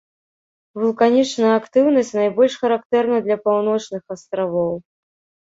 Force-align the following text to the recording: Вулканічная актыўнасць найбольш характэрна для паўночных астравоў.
Вулканічная 0.83 1.51
актыўнасць 1.61 2.09
найбольш 2.21 2.57
характэрна 2.63 3.17
для 3.27 3.37
паўночных 3.45 4.03
астравоў. 4.19 4.75